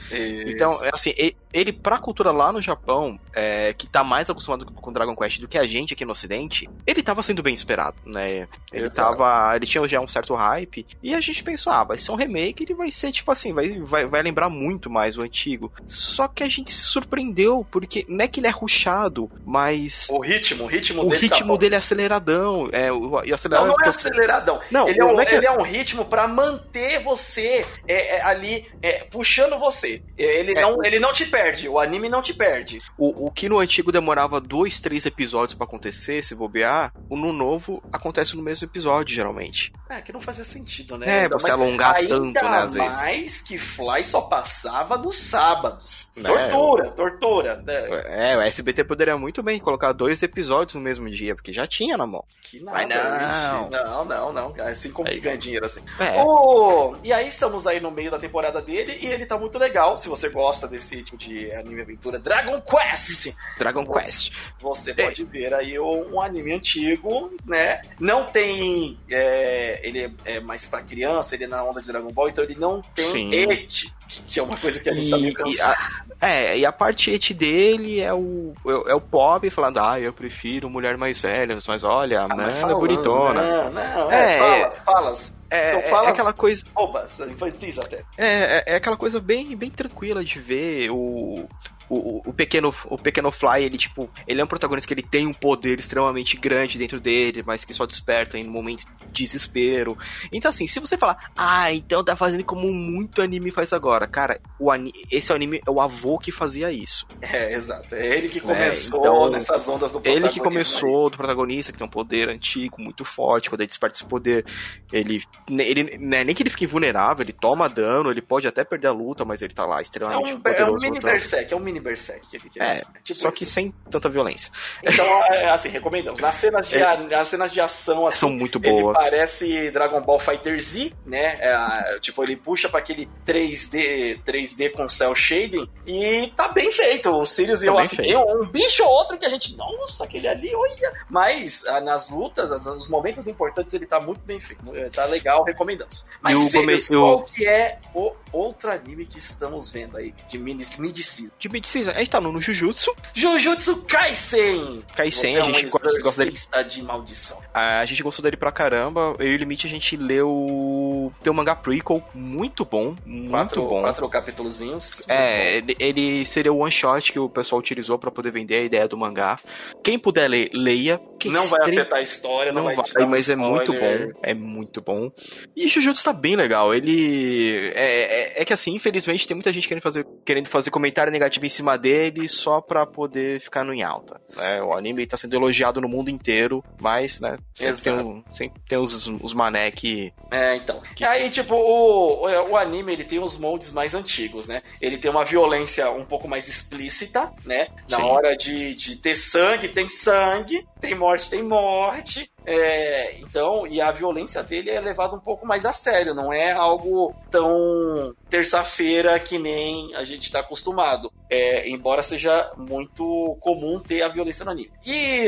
[0.46, 1.12] Então, é assim,
[1.52, 5.48] ele pra cultura lá no Japão, é, que tá mais acostumado com Dragon Quest do
[5.48, 8.48] que a gente aqui no ocidente, ele tava sendo bem esperado, né?
[8.72, 9.16] Ele Exato.
[9.18, 9.56] tava.
[9.56, 10.86] Ele tinha já um certo hype.
[11.02, 13.80] E a gente pensou, ah, vai ser um remake, ele vai ser, tipo assim, vai,
[13.80, 15.72] vai, vai lembrar muito mais o antigo.
[15.86, 20.08] Só que a gente se surpreendeu, porque não é que ele é ruchado, mas.
[20.10, 21.28] O ritmo, o ritmo O dele.
[21.32, 21.58] Tá ritmo bom.
[21.58, 22.68] dele é aceleradão.
[22.72, 24.60] É, o, e Não, aceleradão não é aceleradão.
[24.70, 28.16] Não, ele, é um, não é que- ele é um ritmo pra manter você é,
[28.16, 30.02] é, ali é, puxando você.
[30.18, 30.62] É, Ele, É.
[30.62, 32.80] não, ele não te perde, o anime não te perde.
[32.98, 37.32] O, o que no antigo demorava dois, três episódios pra acontecer, se bobear, o no
[37.32, 39.72] novo acontece no mesmo episódio, geralmente.
[39.90, 41.06] É, que não fazia sentido, né?
[41.08, 42.96] É, Ainda você mais- alongar Ainda tanto, né, às vezes.
[42.96, 46.08] mais que Fly só passava nos sábados.
[46.16, 47.56] Né, Tortura, tortura.
[47.64, 48.32] né?
[48.32, 51.96] É, o SBT poderia muito bem colocar dois episódios no mesmo dia, porque já tinha
[51.96, 52.24] na mão.
[52.42, 53.64] Que nada, Mas não.
[53.64, 53.84] vixe.
[53.84, 54.54] não, não, não.
[54.66, 55.20] Assim como Aí.
[55.20, 55.80] ganha dinheiro assim.
[55.98, 59.58] É, Oh, e aí estamos aí no meio da temporada dele e ele tá muito
[59.58, 59.96] legal.
[59.96, 64.00] Se você gosta desse tipo de anime aventura Dragon Quest, Dragon Nossa.
[64.00, 64.32] Quest.
[64.60, 67.82] você pode ver aí um anime antigo, né?
[67.98, 68.98] Não tem.
[69.10, 72.44] é, ele é, é mais pra criança, ele é na onda de Dragon Ball, então
[72.44, 73.30] ele não tem Sim.
[73.32, 73.92] et,
[74.26, 75.76] que é uma coisa que a gente tá meio E, e cansado.
[76.20, 79.98] a, é, e a parte et dele é o, é, é o Bob falando, ah,
[80.00, 83.42] eu prefiro mulher mais velha, mas olha, a Ah, mas Amanda é falando, bonitona.
[83.42, 85.34] Não, não, é, É, falas, falas.
[85.50, 86.64] É, São é- falas- é aquela coisa.
[86.74, 88.02] Bobas, infantis até.
[88.16, 91.46] É, é, é aquela coisa bem, bem tranquila de ver o.
[91.94, 95.26] O, o pequeno o pequeno Fly, ele tipo, ele é um protagonista que ele tem
[95.26, 99.96] um poder extremamente grande dentro dele, mas que só desperta em um momento de desespero.
[100.32, 104.40] Então assim, se você falar, ah, então tá fazendo como muito anime faz agora, cara,
[104.58, 107.06] o ani esse é anime é o avô que fazia isso.
[107.20, 107.94] É, exato.
[107.94, 111.86] É ele que começou então, nessas ondas do Ele que começou do protagonista, que tem
[111.86, 113.50] um poder antigo, muito forte.
[113.50, 114.44] Quando ele desperta esse poder,
[114.92, 115.22] ele.
[115.48, 118.88] ele não é nem que ele fique invulnerável, ele toma dano, ele pode até perder
[118.88, 119.80] a luta, mas ele tá lá aí.
[119.80, 120.72] É extremamente um, é poderoso.
[120.72, 121.12] um mini lutando.
[121.12, 122.26] Berserk, é um mini Berserk.
[122.28, 122.62] Que ele quer.
[122.78, 123.36] É, tipo Só isso.
[123.38, 124.50] que sem tanta violência.
[124.82, 126.20] Então, é, assim, recomendamos.
[126.20, 128.96] Nas cenas de, nas cenas de ação, assim, São muito ele boas.
[128.96, 131.38] parece Dragon Ball Fighter Z, né?
[131.40, 137.10] É, tipo, ele puxa pra aquele 3D, 3D com cel shading e tá bem feito.
[137.10, 138.18] O Sirius e Tá eu, bem assim, feito.
[138.18, 140.92] um, bicho ou outro que a gente, nossa, aquele ali, olha.
[141.08, 144.62] Mas ah, nas lutas, as- os momentos importantes, ele tá muito bem feito.
[144.76, 146.04] É, Tá legal, recomendamos.
[146.20, 150.38] Mas, E Sirius, come- qual que é o outro anime que estamos vendo aí, de
[150.38, 151.32] mid-season?
[151.38, 152.94] De mid-season, a gente tá no, no Jujutsu.
[153.14, 154.82] Jujutsu Kaisen!
[154.96, 156.68] Kaisen, Você é a um gente gosta, gosta dele.
[156.68, 157.40] de maldição.
[157.54, 159.14] A gente gostou dele pra caramba.
[159.18, 161.12] Eu e o Limite a gente leu.
[161.22, 162.96] Tem um mangá prequel muito bom.
[163.06, 163.82] Muito Quatro, bom.
[163.82, 165.04] quatro capítulozinhos.
[165.08, 168.62] É, ele, ele seria o one shot que o pessoal utilizou pra poder vender a
[168.62, 169.38] ideia do mangá.
[169.84, 171.00] Quem puder ler, leia.
[171.18, 173.72] que não vai afetar a história, não, Não vai, vai, dar um mas é muito
[173.72, 174.10] bom.
[174.22, 175.10] É muito bom.
[175.54, 176.74] E Jujutsu tá bem legal.
[176.74, 177.70] Ele.
[177.74, 181.46] É, é, é que assim, infelizmente, tem muita gente querendo fazer, querendo fazer comentário negativo
[181.46, 184.20] em cima dele só pra poder ficar no em alta.
[184.36, 184.62] Né?
[184.62, 187.36] O anime tá sendo elogiado no mundo inteiro, mas, né?
[187.54, 190.12] Sempre tem, um- sempre tem os, os mané que.
[190.30, 190.82] É, então.
[190.98, 194.62] E aí, tipo, o, o, o anime, ele tem os moldes mais antigos, né?
[194.80, 197.68] Ele tem uma violência um pouco mais explícita, né?
[197.90, 198.02] Na Sim.
[198.02, 200.66] hora de, de ter sangue, tem sangue.
[200.80, 202.28] Tem morte, tem morte.
[202.46, 206.52] É, então, e a violência dele é levada um pouco mais a sério, não é
[206.52, 211.12] algo tão terça-feira que nem a gente tá acostumado.
[211.30, 214.72] É, embora seja muito comum ter a violência no anime.
[214.84, 215.26] E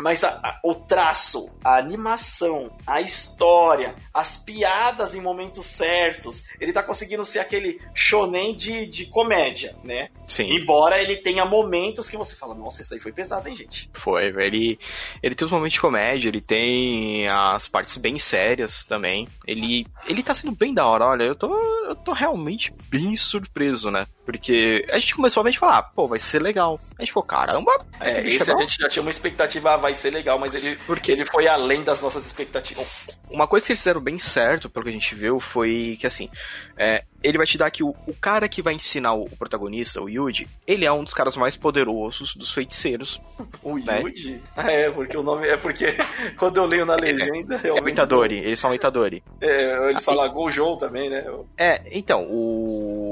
[0.00, 6.72] mas a- a- o traço, a animação, a história, as piadas em momentos certos, ele
[6.72, 10.08] tá conseguindo ser aquele shonen de, de comédia, né?
[10.28, 10.50] Sim.
[10.52, 13.90] Embora ele tenha momentos que você fala, nossa, isso aí foi pesado, hein, gente?
[13.94, 14.78] Foi, ele,
[15.22, 19.26] ele tem os momentos de comédia, ele tem as partes bem sérias também.
[19.46, 21.54] Ele, ele tá sendo bem da hora, olha, eu tô,
[21.86, 24.06] eu tô realmente bem surpreso, né?
[24.24, 26.80] Porque a gente começou a falar, ah, pô, vai ser legal.
[26.98, 28.60] A gente falou, caramba, É, bicho esse a bom.
[28.62, 32.00] gente já tinha uma expectativa, vai ser legal, mas ele, Porque ele foi além das
[32.02, 33.06] nossas expectativas.
[33.30, 36.28] uma coisa que eles fizeram bem certo, pelo que a gente viu, foi que assim,
[36.76, 40.00] é, ele vai te dar que o, o cara que vai ensinar o, o protagonista,
[40.02, 43.20] o Yuji, ele é um dos caras mais poderosos dos feiticeiros.
[43.62, 44.00] O Né?
[44.02, 44.40] Yuji?
[44.56, 45.96] Ah, é, porque o nome é porque
[46.36, 47.84] quando eu leio na legenda, É realmente.
[47.86, 49.22] o Itadori, eles são Itadori.
[49.40, 51.24] É, eles falam Gojo também, né?
[51.56, 53.05] É, então, o.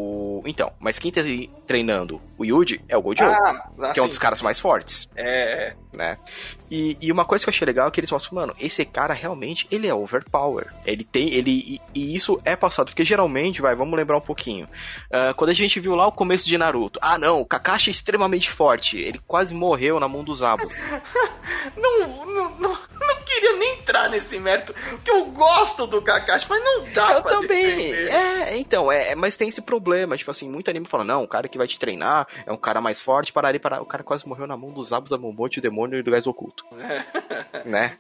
[0.45, 1.21] Então, mas quem tá
[1.67, 5.09] treinando o Yuji é o Gojo, Ah, que é um assim, dos caras mais fortes,
[5.17, 6.19] É, né?
[6.71, 9.15] E, e uma coisa que eu achei legal é que eles mostram, mano, esse cara
[9.15, 10.67] realmente, ele é overpower.
[10.85, 14.69] Ele tem, ele, e, e isso é passado, porque geralmente, vai, vamos lembrar um pouquinho.
[15.11, 17.93] Ah, quando a gente viu lá o começo de Naruto, ah não, o Kakashi é
[17.93, 20.71] extremamente forte, ele quase morreu na mão dos Abus.
[21.77, 22.79] não, não, não
[23.35, 27.33] queria nem entrar nesse mérito, porque eu gosto do Kakashi, mas não dá Eu pra
[27.33, 27.77] também.
[27.77, 28.09] defender.
[28.11, 30.17] É, então, é, é, mas tem esse problema.
[30.17, 32.81] Tipo assim, muito anime fala, não, o cara que vai te treinar é um cara
[32.81, 33.81] mais forte, parar ali, parar.
[33.83, 36.27] O cara quase morreu na mão dos Abus, da Momote, o demônio e do gás
[36.27, 36.65] oculto.
[37.65, 37.97] né?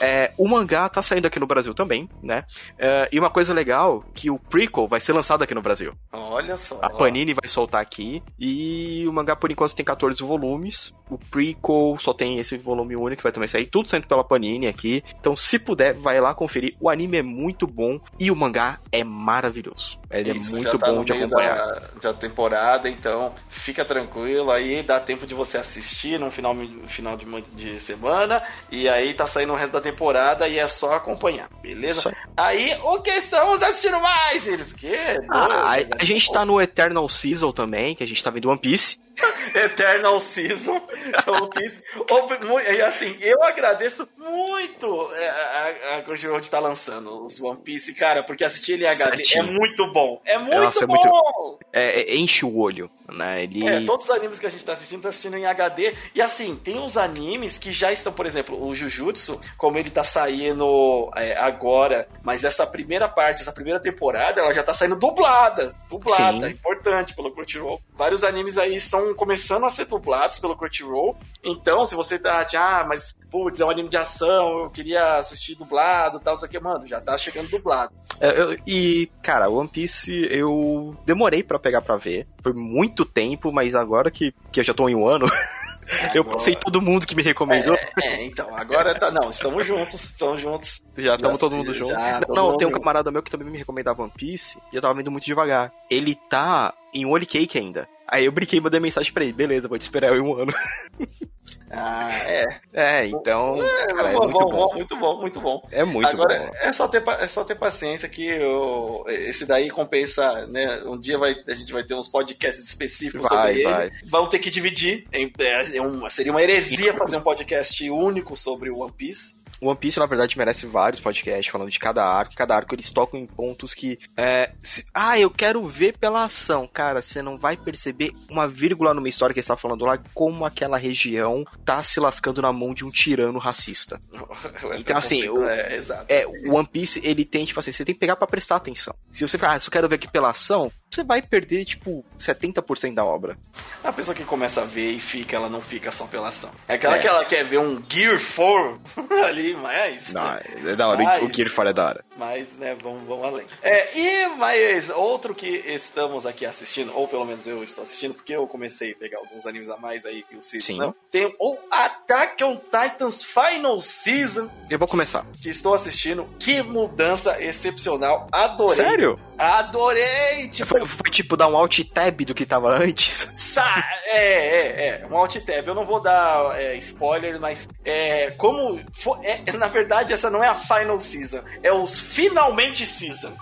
[0.00, 2.44] É, o mangá tá saindo aqui no Brasil também, né?
[2.78, 5.92] É, e uma coisa legal, que o prequel vai ser lançado aqui no Brasil.
[6.12, 6.78] Olha só.
[6.82, 8.22] A Panini vai soltar aqui.
[8.38, 10.94] E o mangá, por enquanto, tem 14 volumes.
[11.10, 13.66] O prequel só tem esse volume único que vai também sair.
[13.66, 14.77] Tudo saindo pela Panini aqui.
[14.86, 16.74] Então, se puder, vai lá conferir.
[16.80, 19.98] O anime é muito bom e o mangá é maravilhoso.
[20.10, 21.56] Ele Isso, é muito tá bom de acompanhar.
[21.56, 26.54] Da, da temporada, então fica tranquilo aí, dá tempo de você assistir no final,
[26.86, 30.94] final de, de semana, e aí tá saindo o resto da temporada e é só
[30.94, 32.14] acompanhar, beleza?
[32.36, 32.58] Aí.
[32.58, 34.72] Aí, o que estamos assistindo mais, Sirius?
[34.72, 34.94] Que?
[35.30, 38.58] Ah, a, a gente tá no Eternal Season também, que a gente tá vendo One
[38.58, 38.98] Piece.
[39.54, 40.80] Eternal Season,
[41.26, 41.82] One Piece.
[42.10, 47.40] Ô, mu- E assim, eu agradeço muito é, a, a Crunchyroll de estar lançando os
[47.40, 49.44] One Piece, cara, porque assistir ele em HD Certinho.
[49.44, 50.20] é muito bom.
[50.24, 50.94] É muito Nossa, é bom!
[50.94, 53.42] muito- É, é, enche o olho, né?
[53.42, 53.66] Ele.
[53.66, 55.94] É, todos os animes que a gente tá assistindo, tá assistindo em HD.
[56.14, 60.04] E assim, tem uns animes que já estão, por exemplo, o Jujutsu, como ele tá
[60.04, 65.74] saindo é, agora, mas essa primeira parte, essa primeira temporada, ela já tá saindo dublada.
[65.88, 66.52] Dublada, Sim.
[66.52, 67.80] importante pelo Crunchyroll.
[67.94, 71.16] Vários animes aí estão começando a ser dublados pelo Crunchyroll.
[71.44, 75.54] Então, se você tá, ah, mas, putz, é um anime de ação, eu queria assistir
[75.54, 77.92] dublado e tal, isso aqui, mano, já tá chegando dublado.
[78.20, 82.26] É, eu- e, cara, One Piece eu demorei pra pegar pra ver.
[82.42, 85.26] Foi muito tempo, mas agora que, que eu já tô em um ano,
[86.14, 87.76] eu Agora- passei todo mundo que me recomendou.
[88.02, 89.10] É, então, agora tá.
[89.10, 90.82] Não, estamos juntos, estamos juntos.
[90.96, 91.90] Já estamos todo mundo junto.
[91.92, 94.82] já, não, não, tem um camarada meu que também me recomendava One Piece e eu
[94.82, 95.72] tava vendo muito devagar.
[95.88, 97.88] Ele tá em Holy Cake ainda.
[98.10, 100.52] Aí eu brinquei e mandei mensagem pra ele, beleza, vou te esperar em um ano.
[101.70, 102.46] Ah, é.
[102.72, 103.62] É, então.
[103.62, 104.74] É, cara, é bom, muito bom, bom.
[104.74, 105.68] muito bom, muito bom.
[105.70, 106.50] É muito Agora, bom.
[106.60, 110.82] é só, ter, é só ter paciência que eu- esse daí compensa, né?
[110.86, 113.86] Um dia vai, a gente vai ter uns podcasts específicos Vai, sobre vai.
[113.88, 113.96] ele.
[114.06, 115.04] Vão ter que dividir.
[115.12, 119.36] em- é, é seria uma heresia fazer um podcast único sobre o One Piece.
[119.60, 122.34] One Piece, na verdade, merece vários podcasts falando de cada arco.
[122.34, 123.98] Cada arco eles tocam em pontos que.
[124.16, 126.66] é, se- ah, eu quero ver pela ação.
[126.66, 130.44] Cara, você não vai perceber uma vírgula numa história que ele está falando lá, como
[130.44, 134.00] aquela região tá se lascando na mão de um tirano racista.
[134.78, 135.80] Então, assim, o- é.
[136.08, 138.94] É, One Piece, ele tem, tipo assim, você tem que pegar pra prestar atenção.
[139.10, 142.94] Se você ficar, ah, só quero ver aqui pela ação, você vai perder, tipo, 70%
[142.94, 143.36] da obra.
[143.82, 146.50] A pessoa que começa a ver e fica, ela não fica só pela ação.
[146.66, 146.98] É aquela É.
[147.00, 148.80] que ela quer ver um Gear 4
[149.24, 150.12] ali, mas.
[150.12, 150.26] Não,
[150.70, 151.02] é da hora.
[151.02, 152.04] Mas- O que ele fala é da hora.
[152.16, 153.46] Mas, né, vamos, vamos além.
[153.62, 158.32] É, e mais outro que estamos aqui assistindo, ou pelo menos eu estou assistindo, porque
[158.34, 160.78] eu comecei a pegar alguns animes a mais aí que o Sim.
[160.78, 160.94] não.
[161.10, 165.24] Tem o Attack on Titans Final Season, Eu vou começar.
[165.40, 166.28] que estou assistindo.
[166.38, 168.26] Que mudança excepcional.
[168.32, 168.76] Adorei.
[168.76, 169.18] Sério?
[169.38, 170.48] Adorei!
[170.48, 173.30] Tipo, Foi, foi tipo dar um alt tab do que tava antes?
[173.36, 175.66] Sa é, é, é, um alt tab.
[175.68, 178.80] Eu não vou dar é, spoiler, mas é, como.
[178.92, 183.32] fo- é, na verdade, essa não é a final season, é os finalmente season.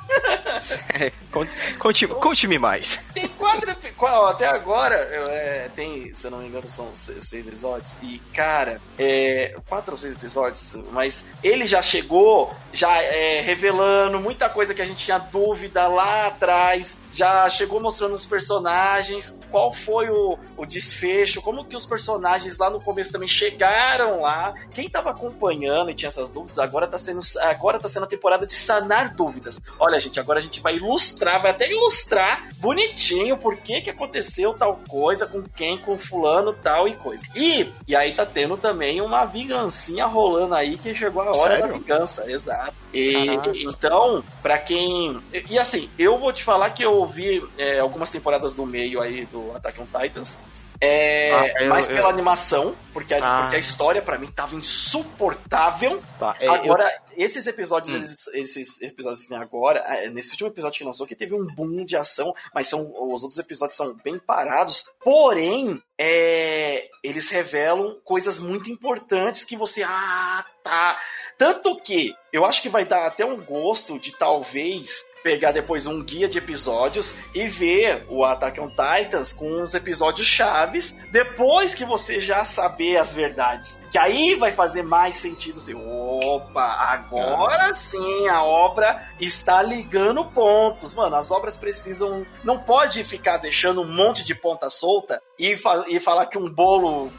[0.94, 2.96] É, conte- Conte-me conte mais.
[3.14, 7.46] Tem quatro qual- Até agora, é, tem, se eu não me engano, são se- seis
[7.46, 7.96] episódios.
[8.02, 14.48] E, cara, é, quatro ou seis episódios, mas ele já chegou, já é, revelando muita
[14.48, 16.96] coisa que a gente tinha dúvida lá atrás.
[17.16, 22.68] Já chegou mostrando os personagens, qual foi o, o desfecho, como que os personagens lá
[22.68, 24.52] no começo também chegaram lá.
[24.74, 28.46] Quem tava acompanhando e tinha essas dúvidas, agora tá sendo, agora tá sendo a temporada
[28.46, 29.58] de sanar dúvidas.
[29.78, 34.52] Olha, gente, agora a gente vai ilustrar, vai até ilustrar bonitinho por que que aconteceu
[34.52, 37.24] tal coisa, com quem, com fulano, tal e coisa.
[37.34, 41.68] E, e aí tá tendo também uma vingancinha rolando aí que chegou a hora Sério?
[41.68, 42.74] da vingança, exato.
[42.92, 43.52] E, Caraca.
[43.54, 45.18] então, pra quem.
[45.32, 49.00] E, e assim, eu vou te falar que eu ouvi é, algumas temporadas do meio
[49.00, 50.36] aí do Attack on Titans.
[50.78, 53.40] É, Ah, eu- mais eu- pela animação, porque a, Ah.
[53.42, 56.02] porque a história pra mim tava insuportável.
[56.18, 57.96] Tá, é, Agora, esses episódios, Hum.
[57.96, 61.46] eles- esses episódios que tem agora, é, nesse último episódio que lançou, que teve um
[61.54, 64.84] boom de ação, mas são os outros episódios são bem parados.
[65.02, 69.82] Porém, é, eles revelam coisas muito importantes que você.
[69.82, 71.00] Ah, tá.
[71.38, 76.04] Tanto que eu acho que vai dar até um gosto de talvez pegar depois um
[76.04, 81.84] guia de episódios e ver o Attack on Titans com os episódios chaves depois que
[81.84, 83.76] você já saber as verdades.
[83.90, 90.94] Que aí vai fazer mais sentido assim, opa, agora sim a obra está ligando pontos.
[90.94, 92.26] Mano, as obras precisam.
[92.44, 96.48] Não pode ficar deixando um monte de ponta solta e, fa- e falar que um
[96.50, 97.10] bolo,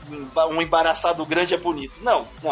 [0.50, 2.02] um embaraçado grande é bonito.
[2.04, 2.52] Não, não.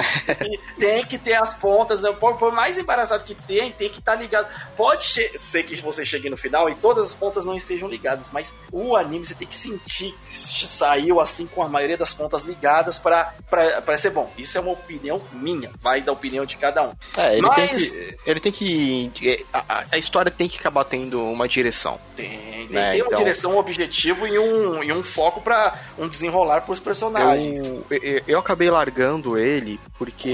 [0.80, 2.02] Tem que, ter as pontas.
[2.20, 4.48] Por, por mais embaraçado que tem, tem que estar ligado.
[4.76, 5.06] Pode
[5.40, 8.96] ser que você chegue no final e todas as pontas não estejam ligadas, mas o
[8.96, 13.34] anime você tem que sentir que saiu assim com a maioria das pontas ligadas pra,
[13.50, 14.32] pra ser bom.
[14.38, 16.94] Isso é uma opinião minha, vai da opinião de cada um.
[17.18, 18.18] É, ele Mas- tem que.
[18.26, 19.46] Ele tem que.
[19.54, 22.00] A, a- a história tem que acabar tendo uma direção.
[22.16, 25.78] Tem, tem, Né, tem uma então- direção, um objetivo e um, e um foco pra
[25.98, 27.60] um desenrolar pros personagens.
[27.60, 30.30] Eu, eu, eu acabei largando ele porque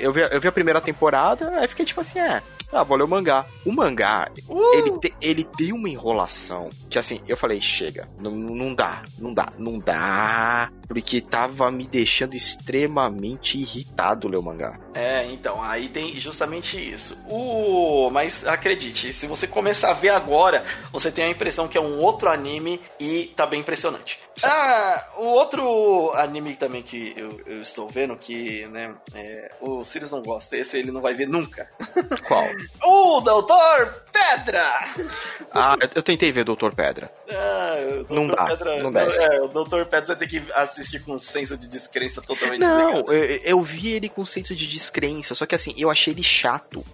[0.00, 2.42] eu vi, eu vi a primeira temporada, aí fiquei tipo assim, é.
[2.72, 3.46] Ah, vou ler o mangá.
[3.64, 4.74] O mangá, Uh!
[4.74, 9.32] ele, te- ele tem uma enrolação que assim, eu falei, chega, não, não dá, não
[9.32, 13.15] dá, não dá, porque tava me deixando extremamente
[13.60, 14.78] irritado ler o mangá.
[14.96, 17.22] É, então, aí tem justamente isso.
[17.28, 21.80] O, mas acredite, se você começar a ver agora, você tem a impressão que é
[21.80, 24.18] um outro anime e tá bem impressionante.
[24.42, 30.12] Ah, o outro anime também que eu, eu estou vendo, que, né, é, o Sirius
[30.12, 31.70] não gosta, esse ele não vai ver nunca.
[32.26, 32.46] Qual?
[32.82, 34.84] O Doutor Pedra!
[35.58, 37.10] Ah, eu, tentei ver Doutor Pedra.
[37.30, 37.76] Ah.
[38.10, 39.24] Não dá, Pedra, não desce.
[39.24, 43.40] É, o Doutor Pedra você tem que assistir com senso de descrença totalmente Não, eu,
[43.42, 44.85] eu vi ele com senso de descrença,
[45.34, 46.84] só que assim, eu achei ele chato.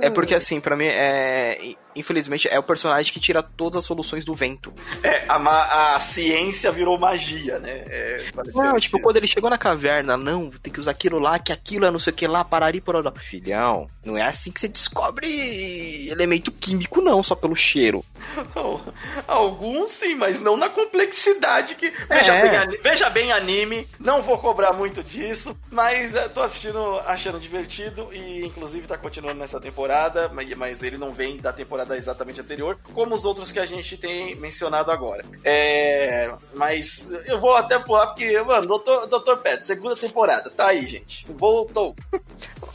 [0.00, 1.74] É porque assim, pra mim, é.
[1.98, 4.72] Infelizmente, é o personagem que tira todas as soluções do vento.
[5.02, 7.84] É, a, a ciência virou magia, né?
[7.86, 11.38] É, Não, basicamente tipo, quando ele chegou na caverna, não, tem que usar aquilo lá,
[11.38, 14.60] que aquilo é não sei o que lá, parari por Filhão, não é assim que
[14.60, 18.04] você descobre elemento químico, não, só pelo cheiro.
[19.26, 21.90] Alguns sim, mas não na complexidade que.
[22.08, 22.66] Veja, É.
[22.66, 28.08] bem, veja bem anime, não vou cobrar muito disso, mas eh, tô assistindo, achando divertido
[28.12, 32.78] e inclusive tá continuando nessa temporada, mas ele não vem da temporada temporada exatamente anterior,
[32.92, 35.24] como os outros que a gente tem mencionado agora.
[35.42, 40.86] É, mas eu vou até pular porque, mano, Doutor, Doutor Pet, segunda temporada, tá aí,
[40.86, 41.26] gente.
[41.30, 41.96] Voltou.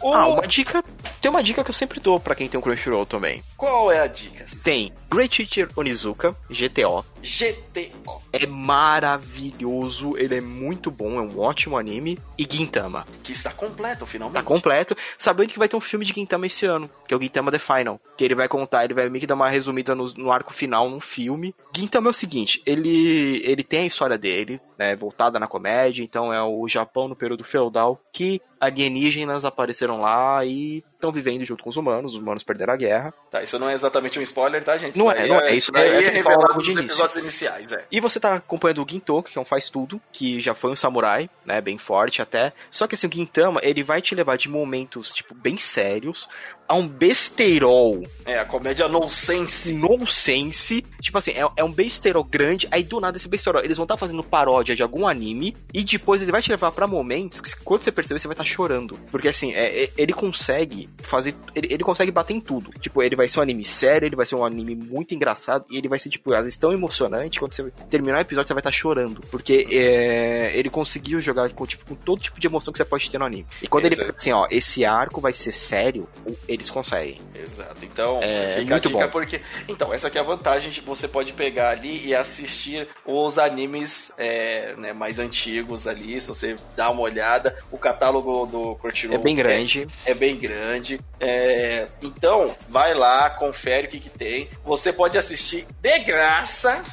[0.01, 0.13] O...
[0.13, 0.83] Ah, uma dica.
[1.21, 3.41] Tem uma dica que eu sempre dou para quem tem um Crunchyroll também.
[3.55, 4.45] Qual é a dica?
[4.61, 7.05] Tem Great Teacher Onizuka, GTO.
[7.23, 8.21] GTO.
[8.33, 12.19] É maravilhoso, ele é muito bom, é um ótimo anime.
[12.37, 13.07] E Gintama.
[13.23, 14.39] Que está completo, finalmente.
[14.39, 17.21] Está completo, sabendo que vai ter um filme de Gintama esse ano, que é o
[17.21, 18.01] Gintama The Final.
[18.17, 20.89] Que ele vai contar, ele vai meio que dar uma resumida no, no arco final
[20.89, 21.55] num filme.
[21.75, 26.33] Gintama é o seguinte, ele, ele tem a história dele, né, voltada na comédia, então
[26.33, 31.69] é o Japão no período feudal, que alienígenas apareceram lá e estão vivendo junto com
[31.69, 33.13] os humanos, os humanos perderam a guerra.
[33.29, 34.97] Tá, isso não é exatamente um spoiler, tá, gente?
[34.97, 37.85] Não é, não é, isso daí é, é, é revelado nos episódios iniciais, é.
[37.91, 40.75] E você tá acompanhando o Gintoki, que é um faz tudo, que já foi um
[40.75, 42.53] samurai, né, bem forte até.
[42.71, 46.29] Só que assim, o Gintama, ele vai te levar de momentos, tipo, bem sérios,
[46.67, 48.03] a um besteirol.
[48.25, 49.73] É, a comédia nonsense.
[49.73, 50.85] Nonsense.
[51.01, 53.95] Tipo assim, é, é um besteirol grande, aí do nada esse besteirol, eles vão estar
[53.95, 57.55] tá fazendo paródia de algum anime, e depois ele vai te levar para momentos que
[57.63, 58.99] quando você perceber, você vai estar tá chorando.
[59.11, 61.35] Porque assim, é, é, ele consegue fazer.
[61.55, 62.71] Ele, ele, consegue bater em tudo.
[62.79, 65.77] Tipo, ele vai ser um anime sério, ele vai ser um anime muito engraçado, e
[65.77, 68.61] ele vai ser, tipo, às vezes tão emocionante, quando você terminar o episódio, você vai
[68.61, 69.21] estar tá chorando.
[69.29, 73.09] Porque é, ele conseguiu jogar com, tipo, com todo tipo de emoção que você pode
[73.09, 73.45] ter no anime.
[73.61, 76.07] E quando ele fala assim, ó, esse arco vai ser sério,
[76.47, 77.21] eles conseguem.
[77.35, 77.83] Exato.
[77.83, 79.09] Então, é, fica dica bom.
[79.09, 79.41] porque.
[79.67, 84.11] Então, essa aqui é a vantagem de você pode pegar ali e assistir os animes
[84.17, 86.19] é, né, mais antigos ali.
[86.19, 89.87] Se você dá uma olhada, o catálogo do Crunchyroll é bem grande.
[90.05, 90.99] É, é bem grande.
[91.19, 94.49] É, então, vai lá, confere o que, que tem.
[94.63, 96.83] Você pode assistir de graça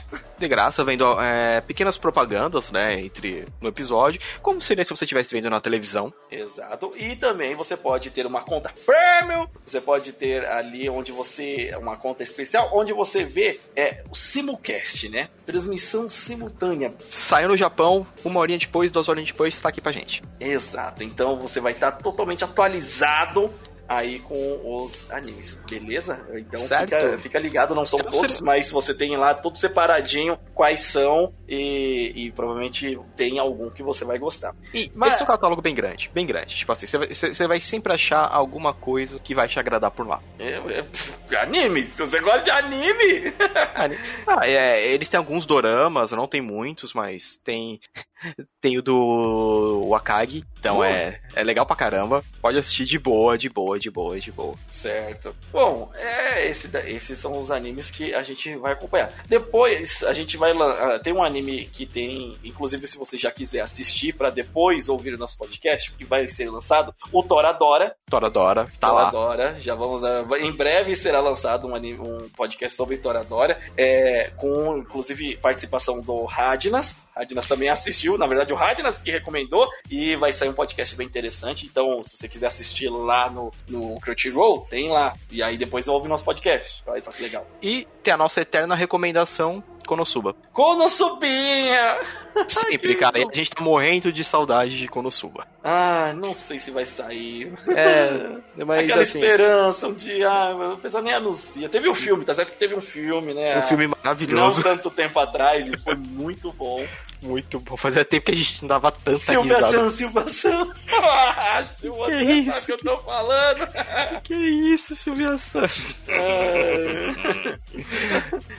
[0.40, 5.32] de graça, vendo é, pequenas propagandas, né, entre no episódio, como seria se você estivesse
[5.32, 6.12] vendo na televisão.
[6.30, 6.92] Exato.
[6.96, 11.96] E também você pode ter uma conta premium, você pode ter ali onde você uma
[11.96, 15.28] conta especial, onde você vê é o simulcast, né?
[15.46, 16.94] Transmissão simultânea.
[17.08, 20.22] Saiu no Japão, uma horinha depois, duas horinhas depois, está aqui pra gente.
[20.38, 21.04] Exato.
[21.04, 23.52] Então você vai estar totalmente atualizado
[23.90, 26.24] aí com os animes, beleza?
[26.32, 28.46] Então fica, fica, ligado, não são Eu todos, sei.
[28.46, 34.04] mas você tem lá tudo separadinho quais são e, e, provavelmente tem algum que você
[34.04, 34.54] vai gostar.
[34.72, 35.14] E mas...
[35.14, 36.54] esse é um catálogo bem grande, bem grande.
[36.54, 40.22] Tipo assim, você vai, sempre achar alguma coisa que vai te agradar por lá.
[40.38, 41.82] É, é, anime?
[41.82, 43.34] Se você gosta de anime!
[44.24, 47.80] ah, é, eles têm alguns doramas, não tem muitos, mas tem
[48.60, 52.22] tem o do Wakagi, então é, é legal pra caramba.
[52.40, 54.54] Pode assistir de boa, de boa, de boa, de boa.
[54.68, 55.34] Certo.
[55.50, 59.12] Bom, é, esse, esses são os animes que a gente vai acompanhar.
[59.26, 60.52] Depois, a gente vai.
[60.52, 65.14] Uh, tem um anime que tem, inclusive, se você já quiser assistir para depois ouvir
[65.14, 67.96] o nosso podcast, que vai ser lançado, o Toradora.
[68.08, 69.54] Toradora, tá Toradora, lá.
[69.54, 70.02] já vamos.
[70.02, 76.00] Uh, em breve será lançado um, anime, um podcast sobre Toradora, é, com inclusive participação
[76.00, 77.00] do Radnas.
[77.14, 81.06] Radnas também assistiu, na verdade, o Radnas que recomendou, e vai sair um podcast bem
[81.06, 81.66] interessante.
[81.66, 85.14] Então, se você quiser assistir lá no, no Crunchyroll, tem lá.
[85.30, 86.82] E aí depois ouve nosso podcast.
[86.86, 87.46] Olha só que legal.
[87.62, 90.36] E tem a nossa eterna recomendação Konosuba.
[90.52, 91.98] Konosubinha!
[92.46, 93.18] Sempre, cara.
[93.18, 95.48] E a gente tá morrendo de saudade de Konosuba.
[95.64, 97.52] Ah, não sei se vai sair.
[97.68, 99.18] É, mas Aquela assim...
[99.18, 101.68] esperança um dia, ah, o pessoal nem anuncia.
[101.68, 103.58] Teve um filme, tá certo que teve um filme, né?
[103.58, 104.62] Um filme maravilhoso.
[104.62, 106.86] Não tanto tempo atrás e foi muito bom.
[107.22, 107.76] Muito bom.
[107.76, 109.90] Fazia tempo que a gente não dava tanta Silvia risada.
[109.90, 110.24] Silvia
[111.02, 112.66] ah, Silvia que, que isso?
[112.66, 113.66] que eu tô falando?
[113.66, 115.86] Que, que isso, Silvia Santos?
[116.08, 117.10] É...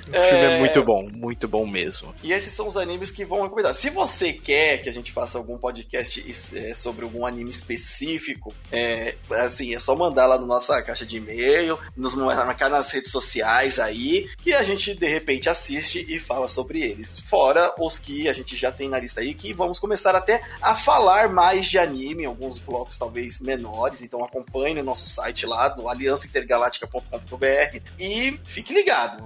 [0.09, 0.57] o filme é...
[0.57, 2.13] é muito bom, muito bom mesmo.
[2.23, 3.75] E esses são os animes que vão recomendar.
[3.75, 9.15] Se você quer que a gente faça algum podcast é, sobre algum anime específico, é,
[9.31, 13.79] assim, é só mandar lá na nossa caixa de e-mail, nos marcar nas redes sociais
[13.79, 17.19] aí, que a gente de repente assiste e fala sobre eles.
[17.19, 20.75] Fora os que a gente já tem na lista aí, que vamos começar até a
[20.75, 25.87] falar mais de anime, alguns blocos talvez menores, então acompanhe no nosso site lá, do
[25.87, 29.23] aliançaintergaláctica.com.br e fique ligado.